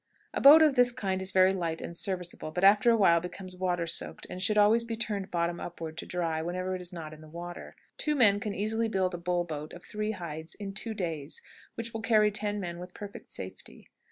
A 0.33 0.41
boat 0.41 0.63
of 0.63 0.75
this 0.75 0.91
kind 0.91 1.21
is 1.21 1.31
very 1.31 1.53
light 1.53 1.79
and 1.79 1.95
serviceable, 1.95 2.49
but 2.49 2.63
after 2.63 2.89
a 2.89 2.97
while 2.97 3.19
becomes 3.19 3.55
water 3.55 3.85
soaked, 3.85 4.25
and 4.31 4.41
should 4.41 4.57
always 4.57 4.83
be 4.83 4.95
turned 4.97 5.29
bottom 5.29 5.59
upward 5.59 5.95
to 5.99 6.07
dry 6.07 6.41
whenever 6.41 6.73
it 6.73 6.81
is 6.81 6.91
not 6.91 7.13
in 7.13 7.21
the 7.21 7.29
water. 7.29 7.75
Two 7.99 8.15
men 8.15 8.39
can 8.39 8.55
easily 8.55 8.87
build 8.87 9.13
a 9.13 9.19
bull 9.19 9.43
boat 9.43 9.73
of 9.73 9.83
three 9.85 10.13
hides 10.13 10.55
in 10.55 10.73
two 10.73 10.95
days 10.95 11.39
which 11.75 11.93
will 11.93 12.01
carry 12.01 12.31
ten 12.31 12.59
men 12.59 12.79
with 12.79 12.95
perfect 12.95 13.31
safety. 13.31 13.85